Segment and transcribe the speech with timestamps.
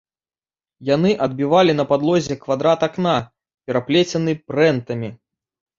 [0.95, 3.15] Яны адбівалі на падлозе квадрат акна,
[3.69, 5.09] пераплецены прэнтамі.